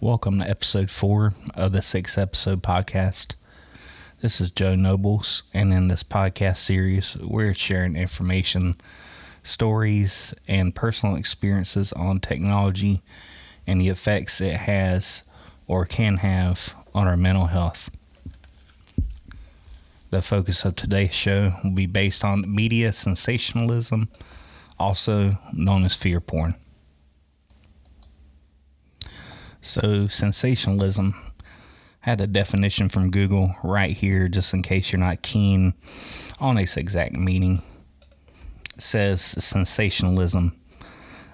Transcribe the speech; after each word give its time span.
Welcome 0.00 0.40
to 0.40 0.48
episode 0.48 0.90
four 0.90 1.32
of 1.54 1.72
the 1.72 1.80
six 1.80 2.18
episode 2.18 2.62
podcast. 2.62 3.34
This 4.20 4.42
is 4.42 4.50
Joe 4.50 4.74
Nobles, 4.74 5.42
and 5.54 5.72
in 5.72 5.88
this 5.88 6.02
podcast 6.02 6.58
series, 6.58 7.16
we're 7.16 7.54
sharing 7.54 7.96
information, 7.96 8.76
stories, 9.42 10.34
and 10.46 10.74
personal 10.74 11.16
experiences 11.16 11.94
on 11.94 12.20
technology 12.20 13.00
and 13.66 13.80
the 13.80 13.88
effects 13.88 14.38
it 14.42 14.56
has 14.56 15.22
or 15.66 15.86
can 15.86 16.18
have 16.18 16.74
on 16.94 17.08
our 17.08 17.16
mental 17.16 17.46
health. 17.46 17.88
The 20.10 20.20
focus 20.20 20.66
of 20.66 20.76
today's 20.76 21.14
show 21.14 21.54
will 21.64 21.70
be 21.70 21.86
based 21.86 22.22
on 22.22 22.54
media 22.54 22.92
sensationalism, 22.92 24.10
also 24.78 25.38
known 25.54 25.86
as 25.86 25.94
fear 25.94 26.20
porn. 26.20 26.56
So, 29.66 30.06
sensationalism 30.06 31.16
had 32.02 32.20
a 32.20 32.28
definition 32.28 32.88
from 32.88 33.10
Google 33.10 33.56
right 33.64 33.90
here, 33.90 34.28
just 34.28 34.54
in 34.54 34.62
case 34.62 34.92
you're 34.92 35.00
not 35.00 35.22
keen 35.22 35.74
on 36.38 36.56
its 36.56 36.76
exact 36.76 37.14
meaning. 37.14 37.62
It 38.76 38.80
says 38.80 39.20
sensationalism. 39.20 40.56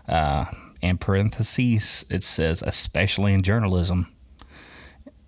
Uh, 0.08 0.46
in 0.80 0.96
parentheses, 0.96 2.06
it 2.08 2.24
says, 2.24 2.62
especially 2.62 3.34
in 3.34 3.42
journalism, 3.42 4.10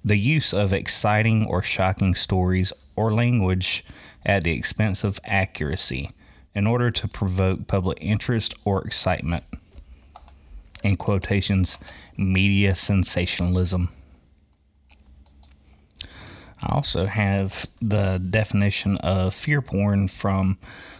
the 0.02 0.16
use 0.16 0.54
of 0.54 0.72
exciting 0.72 1.44
or 1.44 1.62
shocking 1.62 2.14
stories 2.14 2.72
or 2.96 3.12
language 3.12 3.84
at 4.24 4.44
the 4.44 4.56
expense 4.56 5.04
of 5.04 5.20
accuracy 5.24 6.10
in 6.54 6.66
order 6.66 6.90
to 6.90 7.06
provoke 7.06 7.66
public 7.66 7.98
interest 8.00 8.54
or 8.64 8.82
excitement. 8.82 9.44
In 10.84 10.96
quotations, 10.96 11.78
media 12.16 12.76
sensationalism. 12.76 13.88
I 16.62 16.74
also 16.74 17.06
have 17.06 17.66
the 17.80 18.18
definition 18.18 18.98
of 18.98 19.34
fear 19.34 19.62
porn 19.62 20.08
from 20.08 20.58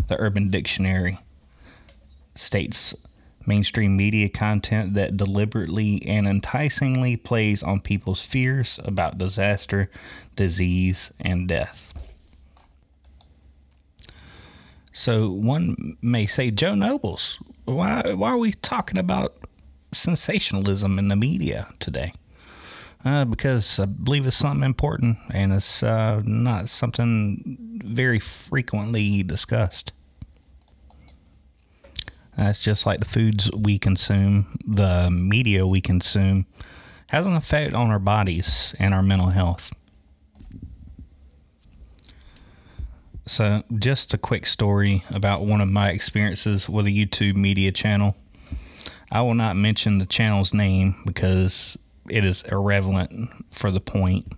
the 0.08 0.18
Urban 0.18 0.50
Dictionary. 0.50 1.18
States 2.34 2.94
mainstream 3.46 3.94
media 3.96 4.30
content 4.30 4.94
that 4.94 5.18
deliberately 5.18 6.02
and 6.06 6.26
enticingly 6.26 7.16
plays 7.16 7.62
on 7.62 7.80
people's 7.80 8.24
fears 8.24 8.80
about 8.84 9.18
disaster, 9.18 9.90
disease, 10.34 11.12
and 11.20 11.46
death. 11.46 11.92
So 14.92 15.28
one 15.30 15.98
may 16.00 16.24
say, 16.24 16.50
Joe 16.50 16.74
Nobles, 16.74 17.38
why 17.66 18.12
why 18.14 18.30
are 18.30 18.38
we 18.38 18.52
talking 18.52 18.98
about 18.98 19.36
sensationalism 19.94 20.98
in 20.98 21.08
the 21.08 21.16
media 21.16 21.68
today? 21.78 22.12
Uh, 23.04 23.24
because 23.24 23.78
I 23.78 23.84
believe 23.84 24.26
it's 24.26 24.36
something 24.36 24.64
important 24.64 25.18
and 25.32 25.52
it's 25.52 25.82
uh, 25.82 26.22
not 26.24 26.68
something 26.70 27.80
very 27.84 28.18
frequently 28.18 29.22
discussed. 29.22 29.92
Uh, 32.36 32.52
just 32.52 32.86
like 32.86 32.98
the 32.98 33.04
foods 33.04 33.50
we 33.52 33.78
consume, 33.78 34.58
the 34.66 35.10
media 35.10 35.66
we 35.66 35.80
consume 35.80 36.46
has 37.08 37.26
an 37.26 37.34
effect 37.34 37.74
on 37.74 37.90
our 37.90 37.98
bodies 37.98 38.74
and 38.78 38.92
our 38.92 39.02
mental 39.02 39.28
health. 39.28 39.72
So, 43.26 43.62
just 43.78 44.12
a 44.12 44.18
quick 44.18 44.46
story 44.46 45.04
about 45.10 45.42
one 45.42 45.60
of 45.60 45.70
my 45.70 45.90
experiences 45.90 46.68
with 46.68 46.86
a 46.86 46.90
YouTube 46.90 47.36
media 47.36 47.72
channel. 47.72 48.16
I 49.12 49.22
will 49.22 49.34
not 49.34 49.56
mention 49.56 49.98
the 49.98 50.06
channel's 50.06 50.54
name 50.54 50.96
because 51.06 51.76
it 52.08 52.24
is 52.24 52.42
irrelevant 52.42 53.30
for 53.50 53.70
the 53.70 53.80
point. 53.80 54.32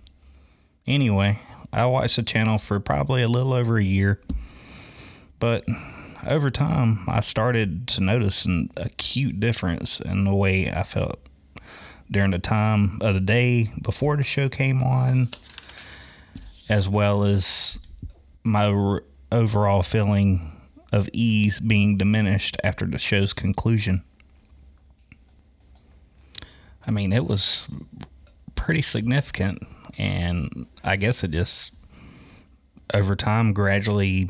Anyway, 0.85 1.39
I 1.73 1.85
watched 1.85 2.15
the 2.15 2.23
channel 2.23 2.57
for 2.57 2.79
probably 2.79 3.21
a 3.21 3.27
little 3.27 3.53
over 3.53 3.77
a 3.77 3.83
year, 3.83 4.21
but 5.39 5.65
over 6.25 6.49
time, 6.49 6.99
I 7.07 7.21
started 7.21 7.87
to 7.89 8.01
notice 8.01 8.45
an 8.45 8.69
acute 8.77 9.39
difference 9.39 9.99
in 9.99 10.23
the 10.23 10.33
way 10.33 10.71
I 10.71 10.83
felt 10.83 11.19
during 12.09 12.31
the 12.31 12.39
time 12.39 12.99
of 13.01 13.13
the 13.13 13.19
day 13.19 13.69
before 13.81 14.15
the 14.15 14.23
show 14.23 14.49
came 14.49 14.81
on, 14.81 15.29
as 16.69 16.87
well 16.87 17.23
as 17.23 17.79
my 18.43 18.99
overall 19.31 19.83
feeling 19.83 20.53
of 20.93 21.09
ease 21.11 21.59
being 21.59 21.97
diminished 21.97 22.57
after 22.63 22.85
the 22.85 22.97
show's 22.97 23.33
conclusion. 23.33 24.03
I 26.87 26.91
mean, 26.91 27.11
it 27.11 27.25
was 27.25 27.67
pretty 28.55 28.81
significant, 28.81 29.61
and 29.97 30.65
I 30.83 30.95
guess 30.95 31.23
it 31.23 31.31
just 31.31 31.75
over 32.93 33.15
time 33.15 33.53
gradually 33.53 34.29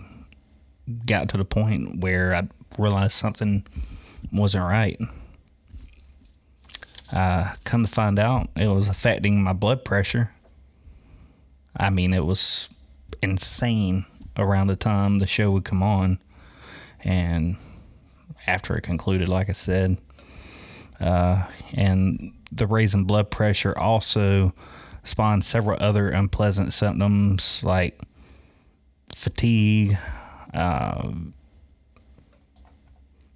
got 1.05 1.29
to 1.29 1.37
the 1.37 1.45
point 1.45 1.99
where 1.99 2.33
I 2.33 2.47
realized 2.79 3.13
something 3.13 3.65
wasn't 4.33 4.65
right. 4.65 4.99
Uh, 7.13 7.53
come 7.63 7.85
to 7.85 7.91
find 7.91 8.19
out, 8.19 8.49
it 8.55 8.67
was 8.67 8.87
affecting 8.87 9.41
my 9.41 9.53
blood 9.53 9.85
pressure. 9.85 10.31
I 11.75 11.89
mean, 11.89 12.13
it 12.13 12.25
was 12.25 12.69
insane 13.21 14.05
around 14.35 14.67
the 14.67 14.75
time 14.75 15.19
the 15.19 15.27
show 15.27 15.51
would 15.51 15.63
come 15.63 15.83
on. 15.83 16.19
And 17.03 17.57
after 18.47 18.75
it 18.75 18.81
concluded, 18.81 19.29
like 19.29 19.49
I 19.49 19.53
said, 19.53 19.97
uh, 20.99 21.45
and 21.73 22.33
the 22.51 22.67
raising 22.67 23.05
blood 23.05 23.29
pressure 23.31 23.77
also 23.77 24.53
spawned 25.03 25.43
several 25.45 25.77
other 25.81 26.09
unpleasant 26.09 26.73
symptoms 26.73 27.63
like 27.63 28.01
fatigue, 29.13 29.97
uh, 30.53 31.11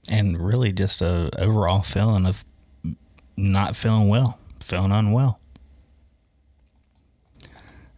and 0.09 0.39
really 0.39 0.71
just 0.71 1.01
a 1.01 1.29
overall 1.39 1.81
feeling 1.81 2.25
of 2.25 2.43
not 3.37 3.75
feeling 3.75 4.09
well, 4.09 4.37
feeling 4.59 4.91
unwell. 4.91 5.39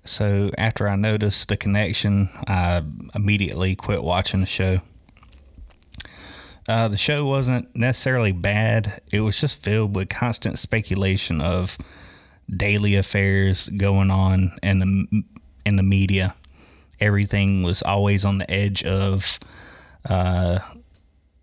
So 0.06 0.52
after 0.58 0.88
I 0.88 0.96
noticed 0.96 1.48
the 1.48 1.56
connection, 1.56 2.30
I 2.48 2.84
immediately 3.16 3.76
quit 3.76 4.04
watching 4.04 4.42
the 4.42 4.46
show. 4.46 4.82
Uh, 6.68 6.88
the 6.88 6.98
show 6.98 7.26
wasn't 7.26 7.76
necessarily 7.76 8.32
bad. 8.32 9.02
It 9.12 9.20
was 9.20 9.40
just 9.40 9.62
filled 9.62 9.96
with 9.96 10.10
constant 10.10 10.60
speculation 10.60 11.42
of 11.42 11.78
daily 12.50 12.96
affairs 12.96 13.70
going 13.70 14.12
on 14.12 14.52
in 14.62 14.80
the 14.80 15.24
in 15.66 15.76
the 15.76 15.84
media. 15.84 16.36
Everything 17.00 17.64
was 17.64 17.82
always 17.82 18.24
on 18.24 18.38
the 18.38 18.50
edge 18.50 18.84
of 18.84 19.40
uh, 20.10 20.60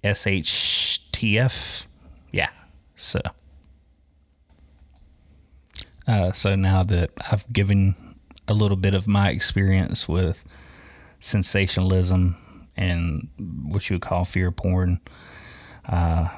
SHTF. 0.02 1.84
Yeah, 2.32 2.50
so 2.96 3.20
uh, 6.06 6.32
so 6.32 6.56
now 6.56 6.82
that 6.84 7.10
I've 7.30 7.50
given 7.52 7.94
a 8.48 8.54
little 8.54 8.76
bit 8.76 8.94
of 8.94 9.06
my 9.06 9.30
experience 9.30 10.08
with 10.08 10.42
sensationalism 11.20 12.36
and 12.76 13.28
what 13.64 13.88
you 13.88 13.94
would 13.94 14.02
call 14.02 14.24
fear 14.24 14.50
porn. 14.50 15.00
Uh, 15.88 16.28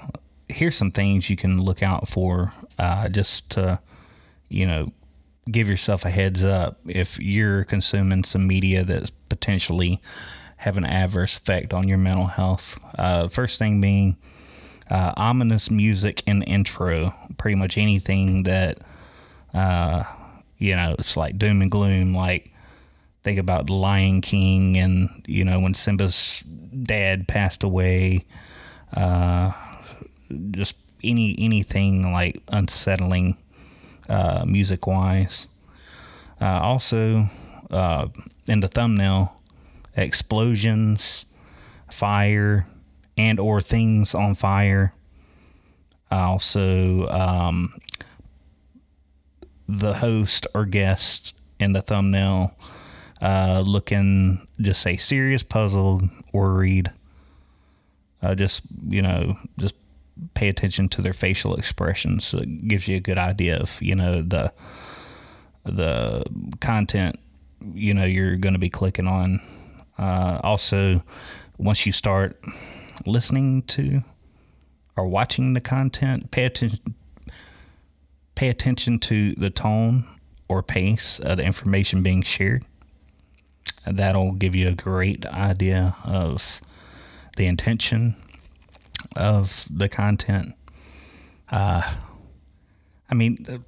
here's 0.48 0.76
some 0.76 0.90
things 0.90 1.30
you 1.30 1.36
can 1.36 1.60
look 1.60 1.82
out 1.82 2.08
for 2.08 2.52
uh, 2.78 3.08
just 3.08 3.50
to, 3.50 3.80
you 4.48 4.66
know, 4.66 4.92
give 5.50 5.68
yourself 5.68 6.04
a 6.04 6.10
heads 6.10 6.44
up 6.44 6.78
if 6.86 7.18
you're 7.18 7.64
consuming 7.64 8.22
some 8.22 8.46
media 8.46 8.84
that's 8.84 9.10
potentially 9.28 10.00
have 10.58 10.76
an 10.76 10.84
adverse 10.84 11.36
effect 11.36 11.74
on 11.74 11.88
your 11.88 11.98
mental 11.98 12.26
health. 12.26 12.78
Uh, 12.96 13.28
first 13.28 13.58
thing 13.58 13.80
being 13.80 14.16
uh, 14.90 15.12
ominous 15.16 15.70
music 15.70 16.22
the 16.26 16.42
intro, 16.44 17.12
pretty 17.36 17.56
much 17.56 17.76
anything 17.76 18.44
that 18.44 18.78
uh, 19.54 20.04
you 20.58 20.76
know, 20.76 20.94
it's 20.98 21.16
like 21.16 21.38
doom 21.38 21.60
and 21.60 21.70
gloom. 21.70 22.14
Like 22.14 22.52
think 23.22 23.38
about 23.38 23.70
Lion 23.70 24.20
King, 24.20 24.76
and 24.76 25.24
you 25.26 25.44
know 25.44 25.60
when 25.60 25.74
Simba's 25.74 26.40
dad 26.40 27.28
passed 27.28 27.62
away. 27.62 28.24
Uh, 28.92 29.52
just 30.50 30.76
any 31.02 31.34
anything 31.38 32.12
like 32.12 32.42
unsettling, 32.48 33.36
uh, 34.08 34.44
music 34.46 34.86
wise. 34.86 35.46
Uh, 36.40 36.60
also, 36.60 37.26
uh, 37.70 38.08
in 38.48 38.60
the 38.60 38.68
thumbnail, 38.68 39.40
explosions, 39.96 41.26
fire, 41.90 42.66
and 43.16 43.38
or 43.38 43.62
things 43.62 44.14
on 44.14 44.34
fire. 44.34 44.92
Also, 46.10 47.08
um, 47.08 47.72
the 49.66 49.94
host 49.94 50.46
or 50.54 50.66
guest 50.66 51.34
in 51.58 51.72
the 51.72 51.80
thumbnail 51.80 52.54
uh, 53.22 53.62
looking 53.64 54.46
just 54.60 54.82
say 54.82 54.96
serious, 54.96 55.42
puzzled, 55.42 56.02
worried. 56.32 56.90
Uh, 58.20 58.34
just 58.34 58.62
you 58.88 59.00
know, 59.00 59.36
just 59.58 59.74
pay 60.34 60.48
attention 60.48 60.88
to 60.88 61.02
their 61.02 61.12
facial 61.12 61.54
expressions. 61.54 62.24
So 62.24 62.38
it 62.38 62.68
gives 62.68 62.88
you 62.88 62.96
a 62.96 63.00
good 63.00 63.18
idea 63.18 63.58
of 63.58 63.80
you 63.80 63.94
know 63.94 64.22
the 64.22 64.52
the 65.64 66.24
content 66.60 67.16
you 67.74 67.94
know 67.94 68.04
you're 68.04 68.36
going 68.36 68.54
to 68.54 68.58
be 68.58 68.68
clicking 68.68 69.06
on. 69.06 69.40
Uh, 69.96 70.40
also, 70.42 71.02
once 71.58 71.86
you 71.86 71.92
start 71.92 72.36
listening 73.06 73.62
to 73.62 74.02
or 74.96 75.06
watching 75.06 75.54
the 75.54 75.60
content, 75.60 76.32
pay 76.32 76.44
attention 76.44 76.80
pay 78.34 78.48
attention 78.48 78.98
to 78.98 79.32
the 79.34 79.50
tone 79.50 80.04
or 80.48 80.62
pace 80.62 81.20
of 81.20 81.36
the 81.36 81.44
information 81.44 82.02
being 82.02 82.22
shared. 82.22 82.64
That'll 83.86 84.32
give 84.32 84.54
you 84.54 84.68
a 84.68 84.72
great 84.72 85.26
idea 85.26 85.96
of 86.04 86.60
the 87.36 87.46
intention 87.46 88.16
of 89.16 89.66
the 89.70 89.88
content. 89.88 90.54
Uh, 91.50 91.94
I 93.10 93.14
mean, 93.14 93.36
the, 93.42 93.62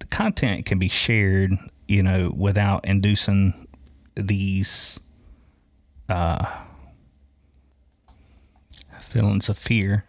the 0.00 0.06
content 0.06 0.66
can 0.66 0.78
be 0.78 0.88
shared, 0.88 1.52
you 1.86 2.02
know, 2.02 2.32
without 2.36 2.86
inducing 2.86 3.66
these 4.16 4.98
uh, 6.08 6.64
feelings 9.00 9.48
of 9.48 9.56
fear. 9.56 10.04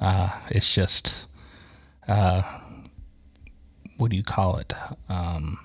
Uh, 0.00 0.30
it's 0.48 0.74
just, 0.74 1.26
uh, 2.08 2.42
what 3.98 4.10
do 4.10 4.16
you 4.16 4.22
call 4.22 4.56
it? 4.56 4.72
Um, 5.08 5.58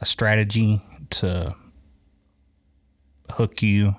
a 0.00 0.06
strategy 0.06 0.82
to 1.10 1.54
hook 3.32 3.62
you 3.62 3.96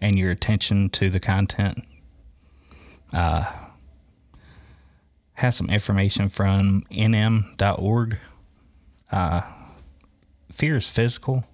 and 0.00 0.18
your 0.18 0.30
attention 0.30 0.90
to 0.90 1.08
the 1.08 1.20
content. 1.20 1.78
Uh, 3.12 3.50
has 5.34 5.56
some 5.56 5.68
information 5.68 6.28
from 6.28 6.84
nm.org. 6.90 8.18
Uh, 9.10 9.42
fear 10.52 10.76
is 10.76 10.88
physical. 10.88 11.44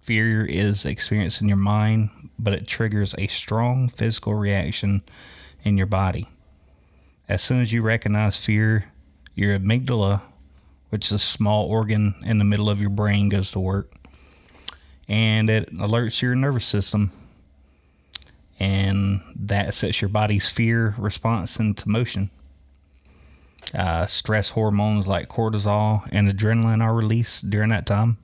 Fear 0.00 0.46
is 0.46 0.84
experienced 0.84 1.40
in 1.40 1.48
your 1.48 1.56
mind, 1.56 2.10
but 2.38 2.54
it 2.54 2.66
triggers 2.66 3.14
a 3.18 3.26
strong 3.26 3.88
physical 3.88 4.34
reaction 4.34 5.02
in 5.62 5.76
your 5.76 5.86
body. 5.86 6.26
As 7.28 7.42
soon 7.42 7.60
as 7.60 7.72
you 7.72 7.82
recognize 7.82 8.44
fear, 8.44 8.86
your 9.34 9.58
amygdala, 9.58 10.22
which 10.90 11.06
is 11.06 11.12
a 11.12 11.18
small 11.18 11.66
organ 11.66 12.14
in 12.24 12.38
the 12.38 12.44
middle 12.44 12.70
of 12.70 12.80
your 12.80 12.90
brain, 12.90 13.28
goes 13.28 13.50
to 13.52 13.60
work 13.60 13.90
and 15.10 15.50
it 15.50 15.74
alerts 15.74 16.22
your 16.22 16.36
nervous 16.36 16.64
system 16.64 17.10
and 18.60 19.20
that 19.34 19.74
sets 19.74 20.00
your 20.00 20.08
body's 20.08 20.48
fear 20.48 20.94
response 20.98 21.58
into 21.58 21.88
motion. 21.88 22.30
Uh, 23.74 24.06
stress 24.06 24.50
hormones 24.50 25.08
like 25.08 25.28
cortisol 25.28 26.06
and 26.12 26.28
adrenaline 26.28 26.82
are 26.82 26.94
released 26.94 27.50
during 27.50 27.70
that 27.70 27.86
time. 27.86 28.18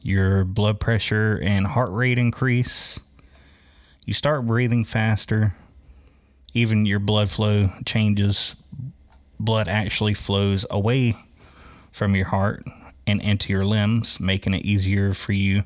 Your 0.00 0.44
blood 0.44 0.80
pressure 0.80 1.38
and 1.42 1.66
heart 1.66 1.90
rate 1.90 2.18
increase. 2.18 2.98
You 4.06 4.14
start 4.14 4.46
breathing 4.46 4.84
faster. 4.84 5.54
Even 6.54 6.86
your 6.86 6.98
blood 6.98 7.28
flow 7.28 7.70
changes. 7.84 8.54
Blood 9.40 9.66
actually 9.66 10.14
flows 10.14 10.64
away 10.70 11.16
from 11.94 12.16
your 12.16 12.26
heart 12.26 12.64
and 13.06 13.22
into 13.22 13.52
your 13.52 13.64
limbs, 13.64 14.18
making 14.18 14.52
it 14.52 14.66
easier 14.66 15.14
for 15.14 15.32
you 15.32 15.62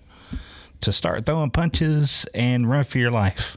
to 0.83 0.93
start 0.93 1.25
throwing 1.25 1.51
punches 1.51 2.27
and 2.35 2.69
run 2.69 2.85
for 2.85 2.99
your 2.99 3.11
life. 3.11 3.57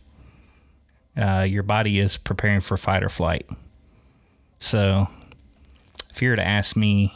Uh, 1.18 1.46
your 1.48 1.64
body 1.64 2.00
is 2.00 2.18
preparing 2.18 2.62
for 2.62 2.78
fight 2.78 3.04
or 3.04 3.10
flight. 3.10 3.46
So, 4.60 5.08
if 6.12 6.22
you 6.22 6.30
were 6.30 6.38
to 6.38 6.48
ask 6.48 6.78
me 6.78 7.12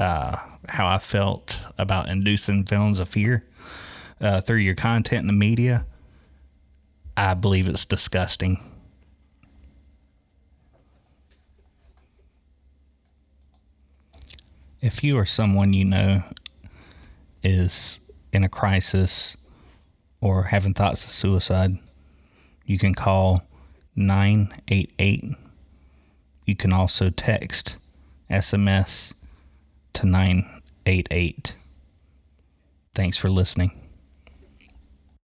uh, 0.00 0.38
how 0.68 0.88
I 0.88 0.98
felt 0.98 1.60
about 1.78 2.08
inducing 2.08 2.64
feelings 2.64 2.98
of 2.98 3.08
fear 3.08 3.44
uh, 4.20 4.40
through 4.40 4.56
your 4.56 4.74
content 4.74 5.20
in 5.20 5.28
the 5.28 5.32
media, 5.32 5.86
I 7.16 7.34
believe 7.34 7.68
it's 7.68 7.84
disgusting. 7.84 8.58
If 14.84 15.02
you 15.02 15.16
or 15.16 15.24
someone 15.24 15.72
you 15.72 15.86
know 15.86 16.22
is 17.42 18.00
in 18.34 18.44
a 18.44 18.50
crisis 18.50 19.34
or 20.20 20.42
having 20.42 20.74
thoughts 20.74 21.06
of 21.06 21.10
suicide, 21.10 21.70
you 22.66 22.76
can 22.78 22.94
call 22.94 23.44
988. 23.96 25.24
You 26.44 26.54
can 26.54 26.74
also 26.74 27.08
text 27.08 27.78
SMS 28.30 29.14
to 29.94 30.04
988. 30.04 31.54
Thanks 32.94 33.16
for 33.16 33.30
listening. 33.30 33.83